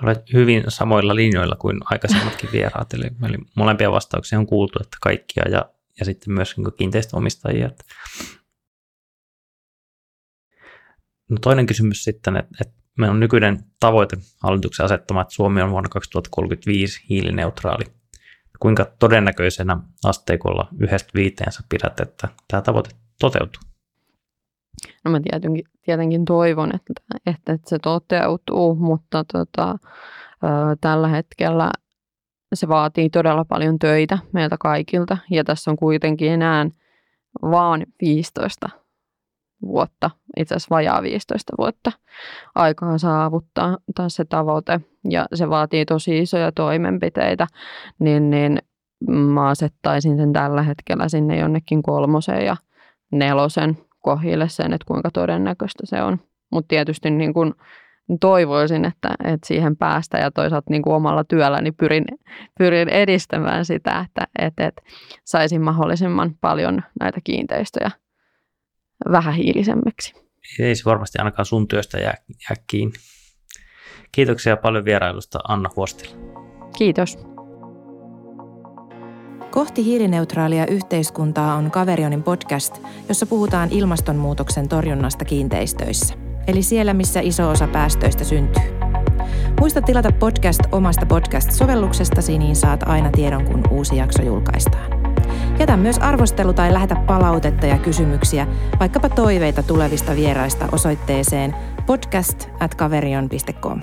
Olet 0.03 0.33
hyvin 0.33 0.63
samoilla 0.67 1.15
linjoilla 1.15 1.55
kuin 1.55 1.79
aikaisemmatkin 1.91 2.49
vieraat, 2.51 2.93
eli, 2.93 3.07
eli 3.29 3.37
molempia 3.55 3.91
vastauksia 3.91 4.39
on 4.39 4.47
kuultu, 4.47 4.79
että 4.81 4.97
kaikkia 5.01 5.43
ja, 5.49 5.69
ja 5.99 6.05
sitten 6.05 6.33
myös 6.33 6.57
niin 6.57 6.73
kiinteistöomistajia. 6.77 7.69
No 11.29 11.37
toinen 11.41 11.65
kysymys 11.65 12.03
sitten, 12.03 12.37
että, 12.37 12.55
että 12.61 12.84
meillä 12.97 13.13
on 13.13 13.19
nykyinen 13.19 13.59
tavoite 13.79 14.17
hallituksen 14.43 14.85
asettama, 14.85 15.21
että 15.21 15.33
Suomi 15.33 15.61
on 15.61 15.71
vuonna 15.71 15.89
2035 15.89 17.05
hiilineutraali. 17.09 17.83
Kuinka 18.59 18.85
todennäköisenä 18.99 19.77
asteikolla 20.03 20.67
yhdestä 20.79 21.11
viiteen 21.15 21.51
sä 21.51 21.59
pidät, 21.69 21.99
että 21.99 22.27
tämä 22.47 22.61
tavoite 22.61 22.89
toteutuu? 23.19 23.61
No 25.05 25.11
mä 25.11 25.19
tietenkin, 25.31 25.65
tietenkin 25.85 26.25
toivon, 26.25 26.75
että, 26.75 26.93
että, 27.25 27.53
että 27.53 27.69
se 27.69 27.79
toteutuu, 27.79 28.75
mutta 28.75 29.25
tota, 29.33 29.75
tällä 30.81 31.07
hetkellä 31.07 31.71
se 32.53 32.67
vaatii 32.67 33.09
todella 33.09 33.45
paljon 33.45 33.79
töitä 33.79 34.17
meiltä 34.31 34.55
kaikilta. 34.59 35.17
Ja 35.31 35.43
tässä 35.43 35.71
on 35.71 35.77
kuitenkin 35.77 36.31
enää 36.31 36.69
vaan 37.41 37.85
15 38.01 38.69
vuotta, 39.61 40.11
itse 40.37 40.55
asiassa 40.55 40.75
vajaa 40.75 41.01
15 41.01 41.53
vuotta 41.57 41.91
aikaa 42.55 42.97
saavuttaa 42.97 43.77
taas 43.95 44.15
se 44.15 44.25
tavoite 44.25 44.79
ja 45.09 45.25
se 45.33 45.49
vaatii 45.49 45.85
tosi 45.85 46.19
isoja 46.19 46.51
toimenpiteitä, 46.51 47.47
niin, 47.99 48.29
niin 48.29 48.59
mä 49.09 49.47
asettaisin 49.47 50.17
sen 50.17 50.33
tällä 50.33 50.63
hetkellä 50.63 51.09
sinne 51.09 51.39
jonnekin 51.39 51.83
kolmosen 51.83 52.45
ja 52.45 52.57
nelosen 53.11 53.77
kohille 53.99 54.49
sen, 54.49 54.73
että 54.73 54.85
kuinka 54.87 55.11
todennäköistä 55.11 55.83
se 55.85 56.01
on. 56.01 56.19
Mutta 56.51 56.67
tietysti 56.67 57.11
niin 57.11 57.33
kun 57.33 57.55
toivoisin, 58.19 58.85
että, 58.85 59.09
että 59.23 59.47
siihen 59.47 59.77
päästä 59.77 60.17
ja 60.17 60.31
toisaalta 60.31 60.71
niin 60.71 60.89
omalla 60.89 61.23
työlläni 61.23 61.71
pyrin, 61.71 62.05
pyrin 62.57 62.89
edistämään 62.89 63.65
sitä, 63.65 64.05
että, 64.07 64.27
että, 64.39 64.67
että 64.67 64.81
saisin 65.25 65.61
mahdollisimman 65.61 66.35
paljon 66.41 66.83
näitä 66.99 67.19
kiinteistöjä– 67.23 67.91
vähähiilisemmiksi. 69.11 70.13
Ei 70.59 70.75
se 70.75 70.85
varmasti 70.85 71.17
ainakaan 71.17 71.45
sun 71.45 71.67
työstä 71.67 71.97
jää, 71.97 72.15
jää 72.29 72.63
kiinni. 72.67 72.95
Kiitoksia 74.11 74.57
paljon 74.57 74.85
vierailusta 74.85 75.39
Anna 75.47 75.69
Huostila. 75.75 76.15
Kiitos. 76.77 77.17
Kohti 79.51 79.85
hiilineutraalia 79.85 80.67
yhteiskuntaa 80.67 81.55
on 81.55 81.71
Kaverionin 81.71 82.23
podcast, 82.23 82.81
jossa 83.09 83.25
puhutaan 83.25 83.69
ilmastonmuutoksen 83.71 84.69
torjunnasta 84.69 85.25
kiinteistöissä. 85.25 86.15
Eli 86.47 86.61
siellä, 86.63 86.93
missä 86.93 87.19
iso 87.19 87.49
osa 87.49 87.67
päästöistä 87.67 88.23
syntyy. 88.23 88.63
Muista 89.59 89.81
tilata 89.81 90.11
podcast 90.11 90.59
omasta 90.71 91.05
podcast-sovelluksestasi, 91.05 92.37
niin 92.37 92.55
saat 92.55 92.83
aina 92.83 93.11
tiedon, 93.11 93.45
kun 93.45 93.63
uusi 93.71 93.97
jakso 93.97 94.23
julkaistaan. 94.23 94.94
Jätä 95.59 95.77
myös 95.77 95.97
arvostelu 95.97 96.53
tai 96.53 96.73
lähetä 96.73 96.95
palautetta 96.95 97.65
ja 97.65 97.77
kysymyksiä, 97.77 98.47
vaikkapa 98.79 99.09
toiveita 99.09 99.63
tulevista 99.63 100.15
vieraista 100.15 100.67
osoitteeseen 100.71 101.55
podcast 101.85 102.49
at 102.59 102.75
kaverion.com. 102.75 103.81